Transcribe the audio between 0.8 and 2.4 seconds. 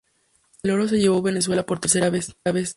se lo llevó Venezuela por tercera vez.